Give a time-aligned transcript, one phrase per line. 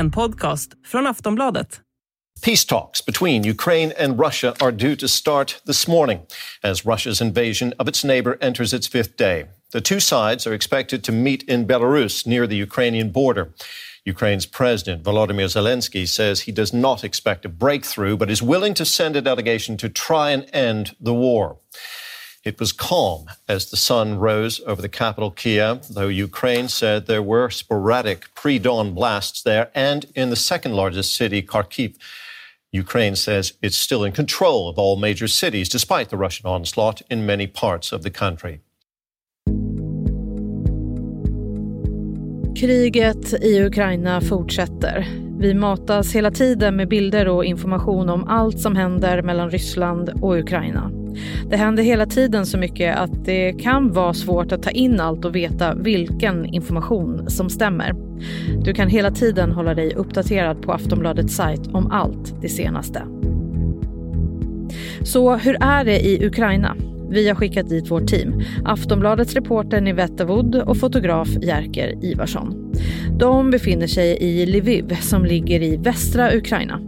[0.00, 1.80] en podcast från Aftonbladet.
[2.42, 6.20] Peace talks between Ukraine and Russia are due to start this morning
[6.62, 9.46] as Russia's invasion of its neighbor enters its fifth day.
[9.72, 13.52] The two sides are expected to meet in Belarus near the Ukrainian border.
[14.06, 18.84] Ukraine's president, Volodymyr Zelensky, says he does not expect a breakthrough, but is willing to
[18.84, 21.58] send a delegation to try and end the war.
[22.42, 27.22] It was calm as the sun rose over the capital, Kiev, though Ukraine said there
[27.22, 29.70] were sporadic pre dawn blasts there.
[29.74, 31.96] And in the second largest city, Kharkiv,
[32.72, 37.26] Ukraine says it's still in control of all major cities, despite the Russian onslaught in
[37.26, 38.60] many parts of the country.
[42.56, 45.06] Kriget i Ukraina fortsätter.
[45.40, 50.36] Vi matas hela tiden med bilder och information om allt som händer mellan Ryssland och
[50.36, 50.99] Ukraina.
[51.50, 55.24] Det händer hela tiden så mycket att det kan vara svårt att ta in allt
[55.24, 57.94] och veta vilken information som stämmer.
[58.64, 63.02] Du kan hela tiden hålla dig uppdaterad på Aftonbladets sajt om allt det senaste.
[65.02, 66.76] Så hur är det i Ukraina?
[67.10, 68.42] Vi har skickat dit vårt team.
[68.64, 72.74] Aftonbladets reporter Nivette Wood och fotograf Jerker Ivarsson.
[73.18, 76.80] De befinner sig i Lviv som ligger i västra Ukraina.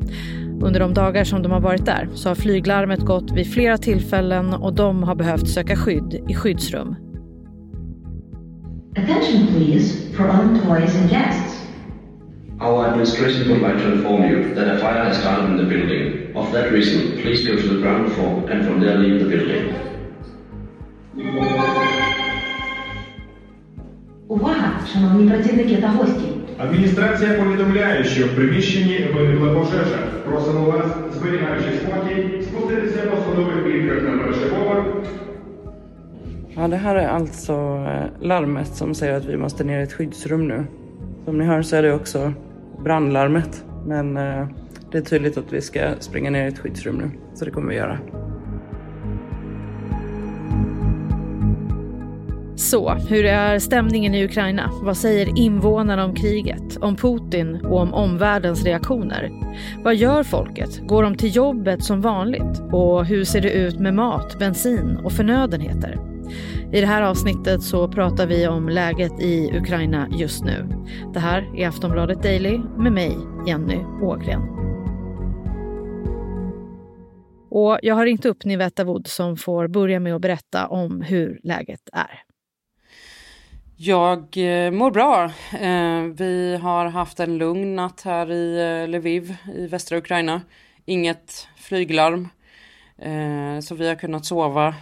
[0.61, 4.53] Under de dagar som de har varit där så har flyglarmet gått vid flera tillfällen
[4.53, 6.95] och de har behövt söka skydd i skyddsrum.
[8.97, 11.47] Attention please for all employees and guests.
[12.59, 16.35] Our administration would like to inform you that a fire has started in the building.
[16.35, 19.73] Of that reason, please go to the ground floor and from there leave the building.
[24.27, 26.27] Увага, шановні працівники та гості!
[26.61, 29.97] Адміністрація повідомляє, що в приміщенні виникла пожежа.
[30.25, 34.85] Просимо вас, зберігаючи спокій, спуститися по сходових клітках на перший поверх.
[36.59, 37.53] Ja, det här är alltså
[37.87, 40.65] eh, larmet som säger att vi måste ner i ett skyddsrum nu.
[41.25, 42.33] Som ni hör så är det också
[42.83, 43.65] brandlarmet.
[43.85, 44.47] Men eh,
[44.91, 47.11] det är tydligt att vi ska springa ner i ett skyddsrum nu.
[47.33, 47.99] Så det kommer vi göra.
[52.72, 54.70] Så, hur är stämningen i Ukraina?
[54.82, 59.30] Vad säger invånarna om kriget, om Putin och om omvärldens reaktioner?
[59.84, 60.80] Vad gör folket?
[60.86, 62.62] Går de till jobbet som vanligt?
[62.72, 65.98] Och hur ser det ut med mat, bensin och förnödenheter?
[66.72, 70.68] I det här avsnittet så pratar vi om läget i Ukraina just nu.
[71.14, 73.16] Det här är Aftonbladet Daily med mig,
[73.46, 74.42] Jenny Ågren.
[77.50, 81.40] Och jag har ringt upp Nivetta Wood som får börja med att berätta om hur
[81.42, 82.31] läget är.
[83.84, 85.24] Jag eh, mår bra.
[85.60, 90.40] Eh, vi har haft en lugn natt här i eh, Lviv i västra Ukraina.
[90.84, 92.28] Inget flyglarm.
[93.62, 94.74] Så vi har kunnat sova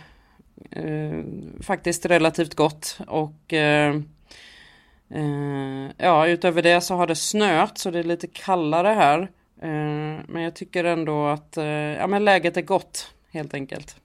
[1.62, 2.99] faktiskt relativt gott.
[3.06, 3.53] Och
[5.97, 9.28] ja, utöver det så har det snöat så det är lite kallare här.
[10.27, 11.53] Men jag tycker ändå att
[11.99, 13.97] ja, men läget är gott helt enkelt.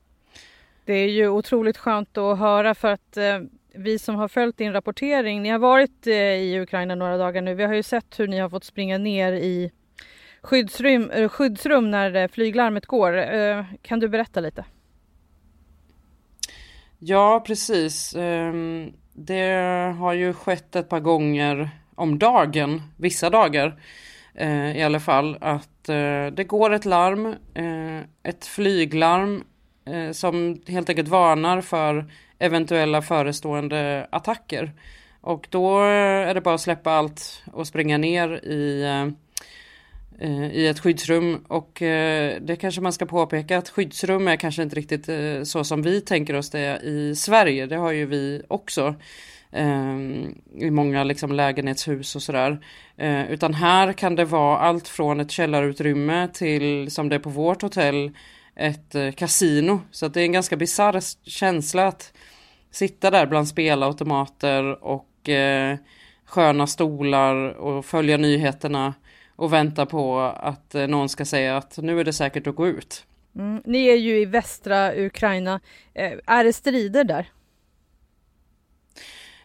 [0.85, 3.17] Det är ju otroligt skönt att höra för att
[3.77, 7.53] vi som har följt din rapportering, ni har varit eh, i Ukraina några dagar nu.
[7.53, 9.71] Vi har ju sett hur ni har fått springa ner i
[10.41, 13.25] skyddsrum, eh, skyddsrum när eh, flyglarmet går.
[13.81, 14.65] Kan du berätta lite?
[16.99, 18.15] Ja, precis.
[18.15, 19.53] Ehm, det
[19.97, 23.79] har ju skett ett par gånger om dagen, vissa dagar
[24.75, 25.83] i alla fall, att
[26.33, 27.35] det går ett larm,
[28.23, 29.43] ett flyglarm
[30.11, 32.05] som helt enkelt varnar för
[32.39, 34.71] eventuella förestående attacker.
[35.21, 38.83] Och då är det bara att släppa allt och springa ner i,
[40.19, 41.45] eh, i ett skyddsrum.
[41.47, 45.63] Och eh, det kanske man ska påpeka att skyddsrum är kanske inte riktigt eh, så
[45.63, 47.65] som vi tänker oss det i Sverige.
[47.65, 48.95] Det har ju vi också
[50.55, 52.59] i många liksom lägenhetshus och sådär.
[53.29, 57.61] utan här kan det vara allt från ett källarutrymme till som det är på vårt
[57.61, 58.11] hotell
[58.55, 59.79] ett kasino.
[59.91, 62.13] Så att det är en ganska bisarr känsla att
[62.71, 65.77] sitta där bland spelautomater och eh,
[66.25, 68.93] sköna stolar och följa nyheterna
[69.35, 72.67] och vänta på att eh, någon ska säga att nu är det säkert att gå
[72.67, 73.05] ut.
[73.35, 73.61] Mm.
[73.65, 75.59] Ni är ju i västra Ukraina.
[75.93, 77.29] Eh, är det strider där?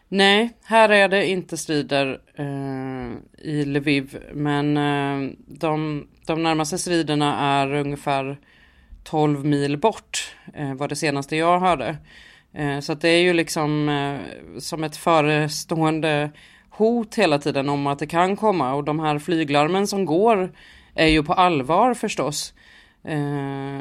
[0.07, 7.39] Nej, här är det inte strider eh, i Lviv, men eh, de, de närmaste striderna
[7.39, 8.37] är ungefär
[9.03, 11.97] 12 mil bort, eh, var det senaste jag hörde.
[12.53, 14.19] Eh, så att det är ju liksom eh,
[14.59, 16.31] som ett förestående
[16.69, 20.51] hot hela tiden om att det kan komma och de här flyglarmen som går
[20.95, 22.53] är ju på allvar förstås.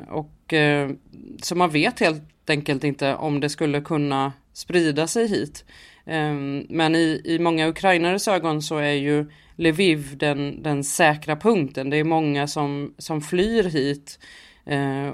[0.09, 0.55] Och
[1.43, 5.65] så man vet helt enkelt inte om det skulle kunna sprida sig hit.
[6.69, 9.27] Men i, i många ukrainares ögon så är ju
[9.61, 11.91] Lviv den, den säkra punkten.
[11.91, 14.50] Det är många som, som flyr hit eh,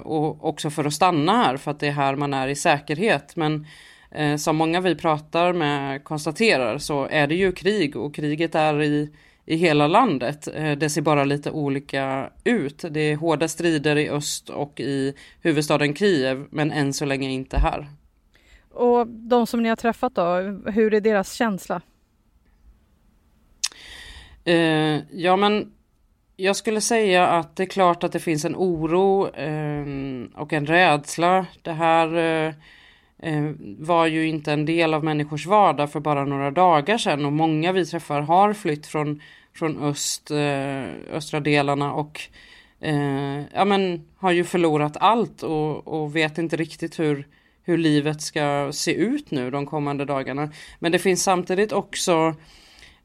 [0.03, 3.35] och också för att stanna här för att det är här man är i säkerhet.
[3.35, 3.67] Men
[4.11, 8.81] eh, som många vi pratar med konstaterar så är det ju krig och kriget är
[8.81, 9.13] i,
[9.45, 10.47] i hela landet.
[10.55, 12.85] Eh, det ser bara lite olika ut.
[12.89, 17.57] Det är hårda strider i öst och i huvudstaden Kiev men än så länge inte
[17.57, 17.87] här.
[18.69, 20.35] Och de som ni har träffat då,
[20.71, 21.81] hur är deras känsla?
[24.43, 25.71] Eh, ja men
[26.37, 29.85] jag skulle säga att det är klart att det finns en oro eh,
[30.41, 31.45] och en rädsla.
[31.61, 32.53] Det här eh,
[33.19, 37.33] eh, var ju inte en del av människors vardag för bara några dagar sedan och
[37.33, 39.21] många vi träffar har flytt från,
[39.53, 42.21] från öst, eh, östra delarna och
[42.81, 47.27] eh, ja, men, har ju förlorat allt och, och vet inte riktigt hur,
[47.63, 50.49] hur livet ska se ut nu de kommande dagarna.
[50.79, 52.35] Men det finns samtidigt också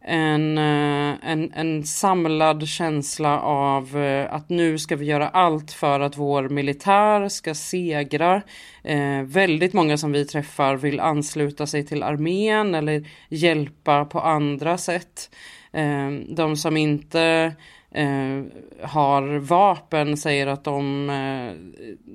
[0.05, 6.01] en, eh, en, en samlad känsla av eh, att nu ska vi göra allt för
[6.01, 8.43] att vår militär ska segra.
[8.83, 14.79] Eh, väldigt många som vi träffar vill ansluta sig till armén eller hjälpa på andra
[14.79, 15.31] sätt.
[15.73, 17.53] Eh, de som inte
[17.95, 18.43] eh,
[18.83, 21.53] har vapen säger att de eh,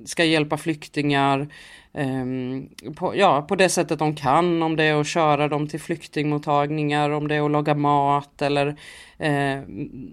[0.06, 1.48] ska hjälpa flyktingar
[1.94, 5.80] ehm, på, ja, på det sättet de kan, om det är att köra dem till
[5.80, 8.68] flyktingmottagningar, om det är att laga mat eller
[9.18, 9.60] eh,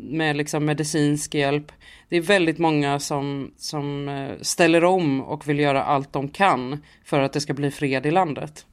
[0.00, 1.72] med liksom medicinsk hjälp.
[2.08, 6.82] Det är väldigt många som, som eh, ställer om och vill göra allt de kan
[7.04, 8.66] för att det ska bli fred i landet.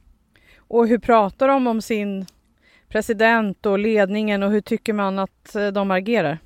[0.56, 2.26] Och hur pratar de om sin
[2.88, 6.38] president och ledningen och hur tycker man att eh, de agerar?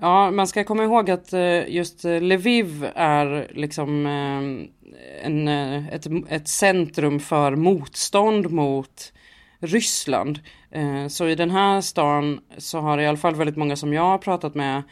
[0.00, 6.06] Ja, man ska komma ihåg att eh, just eh, Lviv är liksom eh, en, ett,
[6.28, 9.12] ett centrum för motstånd mot
[9.60, 10.38] Ryssland.
[11.08, 14.18] Så i den här stan så har i alla fall väldigt många som jag har
[14.18, 14.82] pratat med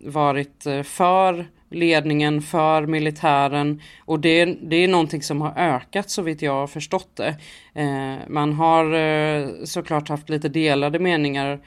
[0.00, 6.42] varit för ledningen, för militären och det, det är någonting som har ökat så vitt
[6.42, 7.36] jag har förstått det.
[8.28, 11.60] Man har såklart haft lite delade meningar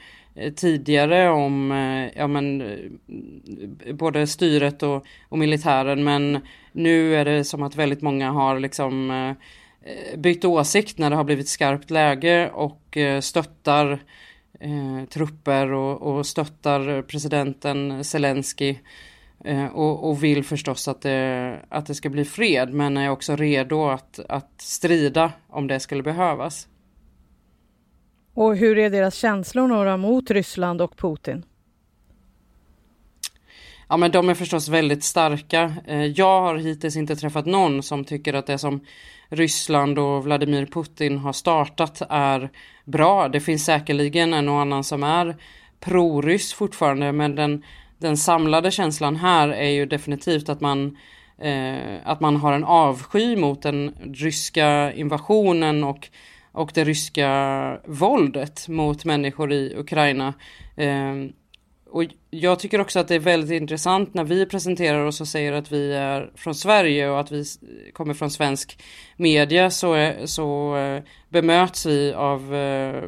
[0.56, 6.38] tidigare om eh, ja, men, eh, både styret och, och, militären men
[6.72, 11.24] nu är det som att väldigt många har liksom eh, bytt åsikt när det har
[11.24, 13.98] blivit skarpt läge och stöttar
[14.60, 18.76] eh, trupper och, och, stöttar presidenten Zelensky
[19.44, 23.36] eh, och, och, vill förstås att det, att det ska bli fred men är också
[23.36, 26.68] redo att, att strida om det skulle behövas.
[28.40, 31.44] Och hur är deras känslor mot Ryssland och Putin?
[33.88, 35.74] Ja men de är förstås väldigt starka.
[35.86, 38.80] Eh, jag har hittills inte träffat någon som tycker att det som
[39.28, 42.50] Ryssland och Vladimir Putin har startat är
[42.84, 43.28] bra.
[43.28, 45.36] Det finns säkerligen en och annan som är
[45.80, 47.64] pro-ryss fortfarande men den,
[47.98, 50.96] den samlade känslan här är ju definitivt att man
[51.38, 56.10] eh, att man har en avsky mot den ryska invasionen och
[56.52, 60.34] och det ryska våldet mot människor i Ukraina.
[60.76, 61.14] Eh,
[61.90, 65.52] och jag tycker också att det är väldigt intressant när vi presenterar oss och säger
[65.52, 67.44] att vi är från Sverige och att vi
[67.92, 68.82] kommer från svensk
[69.16, 73.02] media så, så eh, bemöts vi av eh,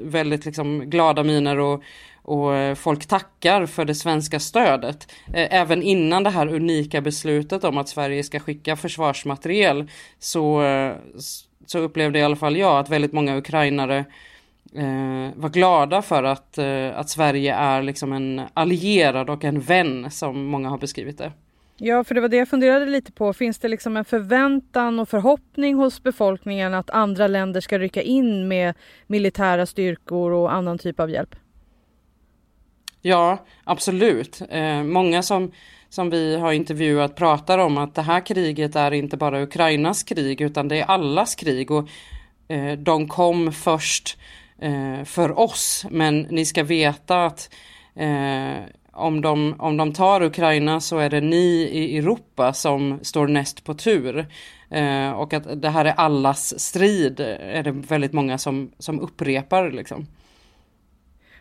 [0.00, 1.82] väldigt liksom glada miner och,
[2.26, 5.12] och eh, folk tackar för det svenska stödet.
[5.34, 10.94] Eh, även innan det här unika beslutet om att Sverige ska skicka försvarsmateriel så, eh,
[11.66, 13.98] så upplevde i alla fall jag att väldigt många ukrainare
[14.74, 20.10] eh, var glada för att, eh, att Sverige är liksom en allierad och en vän
[20.10, 21.32] som många har beskrivit det.
[21.76, 23.32] Ja, för det var det jag funderade lite på.
[23.32, 28.48] Finns det liksom en förväntan och förhoppning hos befolkningen att andra länder ska rycka in
[28.48, 28.74] med
[29.06, 31.36] militära styrkor och annan typ av hjälp?
[33.06, 34.42] Ja, absolut.
[34.50, 35.52] Eh, många som
[35.88, 40.40] som vi har intervjuat pratar om att det här kriget är inte bara Ukrainas krig
[40.40, 41.88] utan det är allas krig och
[42.48, 44.18] eh, de kom först
[44.58, 47.54] eh, för oss men ni ska veta att
[47.94, 48.56] eh,
[48.92, 53.64] om, de, om de tar Ukraina så är det ni i Europa som står näst
[53.64, 54.26] på tur.
[54.70, 59.00] Eh, och att det här är allas strid eh, är det väldigt många som, som
[59.00, 59.70] upprepar.
[59.70, 60.06] Liksom.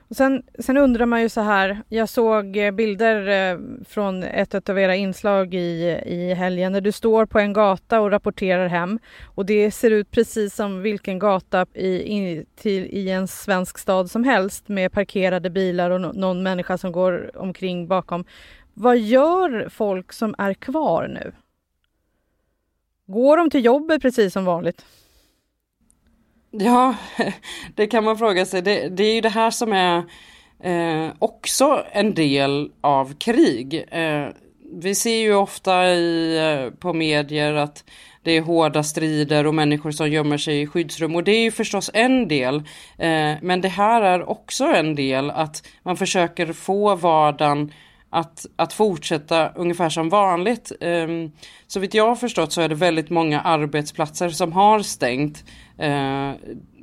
[0.07, 4.69] Och sen, sen undrar man ju så här, jag såg eh, bilder eh, från ett
[4.69, 8.99] av era inslag i, i helgen där du står på en gata och rapporterar hem
[9.35, 14.11] och det ser ut precis som vilken gata i, i, till, i en svensk stad
[14.11, 18.25] som helst med parkerade bilar och no, någon människa som går omkring bakom.
[18.73, 21.31] Vad gör folk som är kvar nu?
[23.07, 24.85] Går de till jobbet precis som vanligt?
[26.59, 26.95] Ja,
[27.75, 28.61] det kan man fråga sig.
[28.61, 29.97] Det, det är ju det här som är
[30.63, 33.85] eh, också en del av krig.
[33.91, 34.27] Eh,
[34.81, 37.83] vi ser ju ofta i, eh, på medier att
[38.23, 41.51] det är hårda strider och människor som gömmer sig i skyddsrum och det är ju
[41.51, 42.55] förstås en del.
[42.97, 47.71] Eh, men det här är också en del att man försöker få vardagen
[48.15, 50.71] att, att fortsätta ungefär som vanligt.
[50.81, 51.31] Um,
[51.67, 55.43] så vitt jag har förstått så är det väldigt många arbetsplatser som har stängt.
[55.83, 56.31] Uh,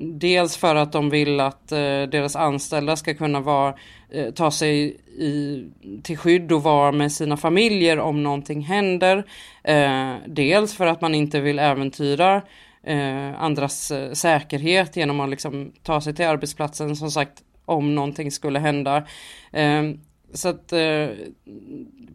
[0.00, 3.74] dels för att de vill att uh, deras anställda ska kunna vara,
[4.14, 5.64] uh, ta sig i,
[6.02, 9.24] till skydd och vara med sina familjer om någonting händer.
[9.64, 12.42] Ehm, dels för att man inte vill äventyra
[12.82, 18.58] eh, andras säkerhet genom att liksom ta sig till arbetsplatsen som sagt om någonting skulle
[18.58, 19.04] hända.
[20.32, 21.08] Så att eh,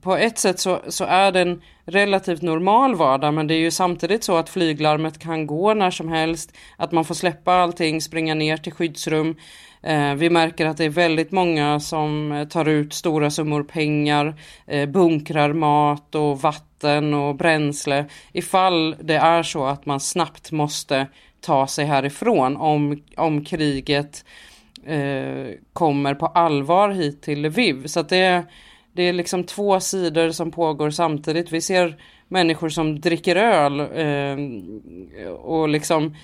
[0.02, 3.72] på ett sätt så, så är det en relativt normal vardag men det är ju
[3.72, 8.34] samtidigt så att flyglarmet kan gå när som helst, att man får släppa allting, springa
[8.34, 9.36] ner till skyddsrum.
[9.82, 14.36] Eh, vi märker att det är väldigt många som eh, tar ut stora summor pengar,
[14.68, 21.08] eh, bunkrar mat och vatten och bränsle ifall det är så att man snabbt måste
[21.42, 24.26] ta sig härifrån om, om kriget
[24.88, 27.88] eh, kommer på allvar hit till Lviv.
[27.88, 28.46] Så att det,
[28.94, 31.52] det är liksom två sidor som pågår samtidigt.
[31.52, 36.16] Vi ser människor som dricker öl eh, och liksom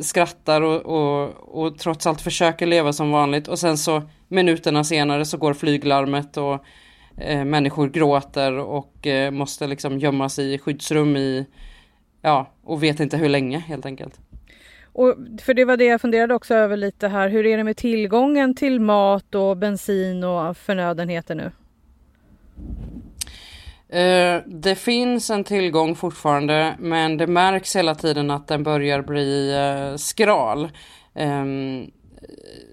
[0.00, 5.24] skrattar och, och, och trots allt försöker leva som vanligt och sen så minuterna senare
[5.24, 6.64] så går flyglarmet och
[7.16, 11.46] eh, människor gråter och eh, måste liksom gömma sig i skyddsrum i
[12.22, 14.20] ja, och vet inte hur länge helt enkelt.
[14.92, 17.28] Och för det var det jag funderade också över lite här.
[17.28, 21.50] Hur är det med tillgången till mat och bensin och förnödenheter nu?
[23.94, 29.54] Uh, det finns en tillgång fortfarande men det märks hela tiden att den börjar bli
[29.54, 30.70] uh, skral.
[31.14, 31.90] Um,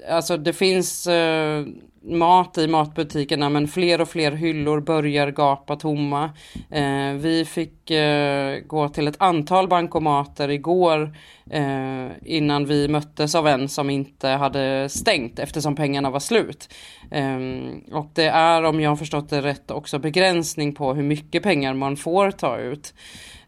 [0.10, 1.66] alltså det finns eh,
[2.02, 6.30] mat i matbutikerna men fler och fler hyllor börjar gapa tomma.
[6.70, 11.16] Eh, vi fick eh, gå till ett antal bankomater igår
[11.52, 16.74] eh, innan vi möttes av en som inte hade stängt eftersom pengarna var slut.
[17.12, 17.40] Eh,
[17.92, 21.74] och det är om jag har förstått det rätt också begränsning på hur mycket pengar
[21.74, 22.94] man får ta ut.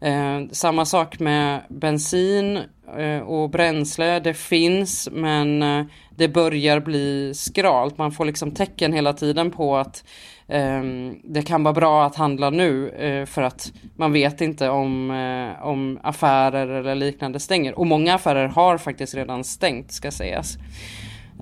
[0.01, 2.60] Eh, samma sak med bensin
[2.98, 4.20] eh, och bränsle.
[4.20, 7.98] Det finns men eh, det börjar bli skralt.
[7.98, 10.03] Man får liksom tecken hela tiden på att
[10.48, 10.81] eh,
[11.24, 15.67] det kan vara bra att handla nu eh, för att man vet inte om, eh,
[15.67, 17.79] om affärer eller liknande stänger.
[17.79, 20.58] Och många affärer har faktiskt redan stängt ska sägas.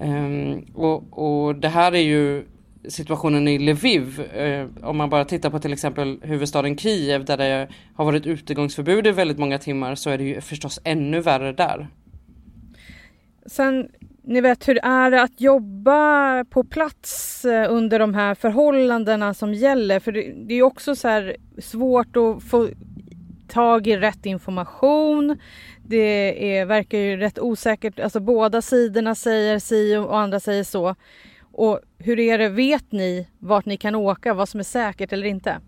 [0.01, 2.45] Ehm, och, och det här är ju
[2.87, 7.67] situationen i Lviv, eh, om man bara tittar på till exempel huvudstaden Kiev där det
[7.95, 11.87] har varit utegångsförbud i väldigt många timmar så är det ju förstås ännu värre där.
[13.45, 13.89] Sen,
[14.23, 19.53] ni vet hur är det att jobba på plats eh, under de här förhållandena som
[19.53, 19.99] gäller?
[19.99, 20.11] För
[20.47, 22.69] det, är också så här svårt att få
[23.47, 25.37] tag i rätt information.
[25.87, 30.95] Det är, verkar ju rätt osäkert, alltså båda sidorna säger si och andra säger så.
[31.59, 35.27] Och hur är det, vet ni vart ni kan åka, vad som är säkert eller
[35.27, 35.59] inte?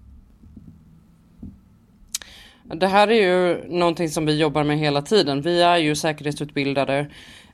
[2.63, 5.41] Det här är ju någonting som vi jobbar med hela tiden.
[5.41, 6.99] Vi är ju säkerhetsutbildade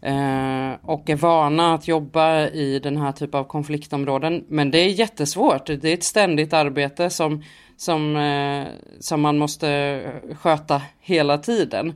[0.02, 4.46] eh, och är vana att jobba i den här typen av konfliktområden.
[4.48, 5.66] Men det är jättesvårt.
[5.66, 7.44] Det är ett ständigt arbete som,
[7.78, 8.68] som, eh,
[9.00, 10.02] som man måste
[10.40, 11.94] sköta hela tiden.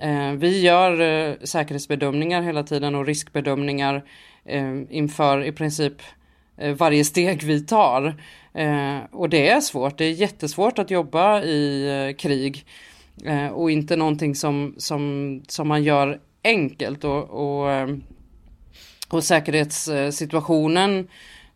[0.00, 4.02] Eh, vi gör eh, säkerhetsbedömningar hela tiden och riskbedömningar eh,
[4.44, 6.02] Eh, inför i princip
[6.56, 8.14] eh, varje steg vi tar.
[8.54, 12.66] Eh, och det är svårt, det är jättesvårt att jobba i eh, krig
[13.24, 17.88] eh, och inte någonting som, som, som man gör enkelt och, och, eh,
[19.08, 21.08] och säkerhetssituationen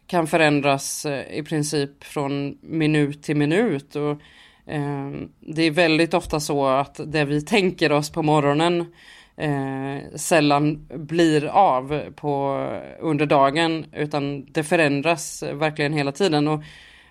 [0.07, 3.97] kan förändras eh, i princip från minut till minut.
[3.97, 4.21] Och,
[5.41, 8.87] det är väldigt ofta så att det vi tänker oss på morgonen
[9.37, 12.67] eh, sällan blir av på,
[13.01, 16.49] under dagen utan det förändras verkligen hela tiden.
[16.49, 16.63] Och,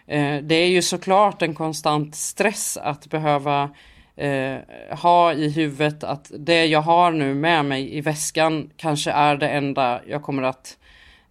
[0.08, 3.70] eh, det är ju såklart en konstant stress att behöva
[4.16, 4.58] eh,
[4.92, 9.50] ha i huvudet att det jag har nu med mig i väskan kanske är det
[9.50, 10.78] enda jag kommer att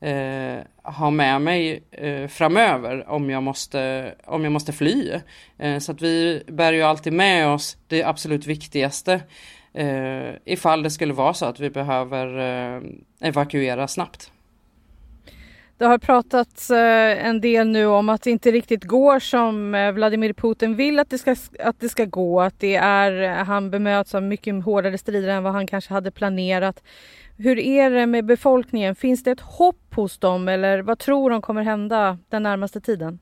[0.00, 5.20] eh, ha med mig eh, framöver om jag måste, om jag måste fly.
[5.58, 9.20] Eh, så att vi bär ju alltid med oss det absolut viktigaste
[9.74, 12.82] eh, ifall det skulle vara så att vi behöver eh,
[13.20, 14.30] evakuera snabbt.
[15.78, 19.92] Det har pratats eh, en del nu om att det inte riktigt går som eh,
[19.92, 22.40] Vladimir Putin vill att det ska, att det ska gå.
[22.40, 26.10] Att det är, eh, han bemöts av mycket hårdare strider än vad han kanske hade
[26.10, 26.82] planerat.
[27.36, 28.94] Hur är det med befolkningen?
[28.94, 33.18] Finns det ett hopp hos dem eller vad tror de kommer hända den närmaste tiden?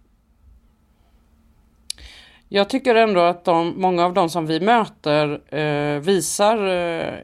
[2.55, 7.19] Jag tycker ändå att de, många av de som vi möter eh, visar eh,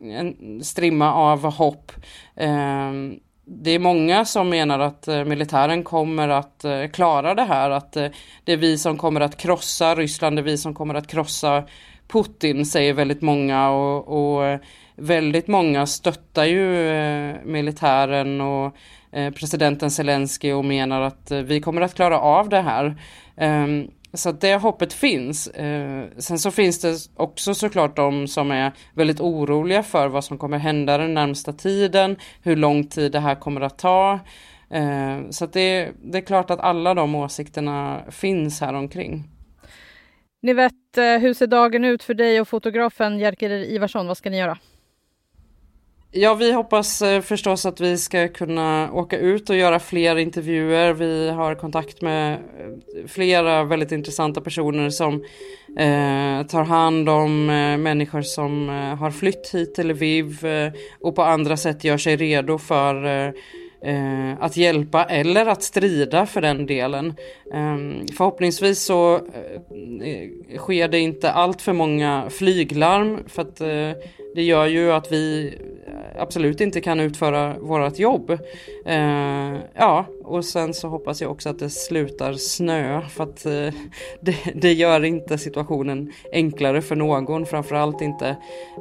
[0.00, 1.92] en strimma av hopp.
[2.36, 2.92] Eh,
[3.44, 7.96] det är många som menar att eh, militären kommer att eh, klara det här, att
[7.96, 8.06] eh,
[8.44, 11.64] det är vi som kommer att krossa Ryssland, det är vi som kommer att krossa
[12.08, 14.60] Putin, säger väldigt många och, och eh,
[14.96, 18.76] väldigt många stöttar ju eh, militären och
[19.12, 22.96] eh, presidenten Zelensky och menar att vi kommer att klara av det här.
[23.36, 25.46] Ehm, så det hoppet finns.
[25.46, 30.38] Eh, sen så finns det också såklart de som är väldigt oroliga för vad som
[30.38, 34.20] kommer hända den närmsta tiden, hur lång tid det här kommer att ta.
[34.70, 39.24] Eh, så det, det, är klart att alla de åsikterna finns här omkring.
[40.42, 44.06] Ni vet, eh, hur ser dagen ut för dig och fotografen Jerker Ivarsson?
[44.06, 44.58] Vad ska ni göra?
[46.18, 50.92] Ja, vi hoppas eh, förstås att vi ska kunna åka ut och göra fler intervjuer.
[50.92, 55.14] Vi har kontakt med eh, flera väldigt intressanta personer som
[55.78, 61.14] eh, tar hand om eh, människor som eh, har flytt hit till Lviv eh, och
[61.16, 63.34] på andra sätt gör sig redo för
[64.38, 67.14] att hjälpa eller att strida för den delen.
[67.54, 69.20] Ehm, förhoppningsvis så
[70.56, 73.56] sker det inte allt för många flyglarm för att
[74.34, 75.54] det gör ju att vi
[76.18, 78.30] absolut inte kan utföra vårt jobb.
[78.86, 83.74] Eh, ja, och sen så hoppas jag också att det slutar snö för att eh,
[84.20, 88.28] det, det, gör inte situationen enklare för någon, framförallt inte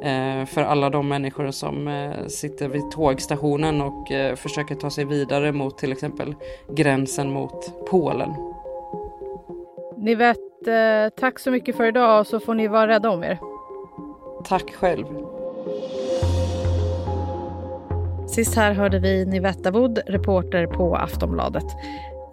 [0.04, 5.06] eh, för alla de människor som eh, sitter vid tågstationen och eh, försöker ta sig
[5.06, 6.36] vidare mot till exempel
[6.76, 8.30] gränsen mot Polen.
[9.98, 13.40] Ni vet, eh, tack så mycket för idag så får ni vara rädda om er.
[14.44, 15.06] Tack själv.
[18.36, 21.64] Sist här hörde vi Nivetta Wood, reporter på Aftonbladet.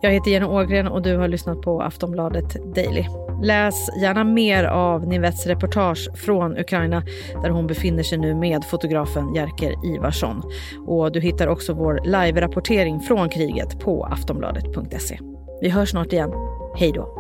[0.01, 3.05] Jag heter Jenny Ågren och du har lyssnat på Aftonbladet Daily.
[3.43, 7.03] Läs gärna mer av Nivettes reportage från Ukraina
[7.43, 10.43] där hon befinner sig nu med fotografen Jerker Ivarsson.
[10.87, 15.19] Och du hittar också vår live-rapportering från kriget på aftonbladet.se.
[15.61, 16.33] Vi hörs snart igen.
[16.77, 17.19] Hej då!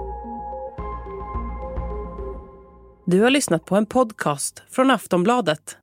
[3.06, 5.76] Du har lyssnat på en podcast från Aftonbladet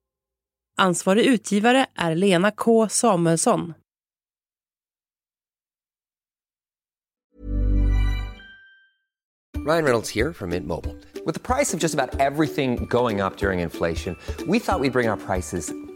[0.79, 3.73] Ansvarig utgivare är Lena K Samuelsson.
[9.67, 10.95] Ryan Reynolds här från Mint Mobile.
[11.25, 14.91] Med priset på nästan allt som går upp under inflationen, trodde vi att vi skulle
[14.91, 15.88] bring våra priser